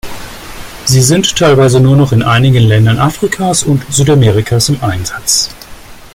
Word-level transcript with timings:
Sie 0.85 1.03
sind 1.03 1.35
teilweise 1.35 1.79
noch 1.79 2.11
in 2.11 2.23
einigen 2.23 2.63
Ländern 2.63 2.97
Afrikas 2.97 3.61
und 3.61 3.83
Südamerikas 3.93 4.69
im 4.69 4.83
Einsatz. 4.83 5.51